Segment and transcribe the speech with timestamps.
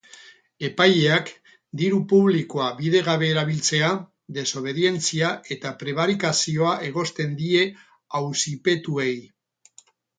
[0.67, 1.27] Epaileak
[1.81, 3.93] diru publikoa bidegabe erabiltzea,
[4.39, 7.65] desobedientzia eta prebarikazioa egozten die
[8.23, 9.13] auzipetuei.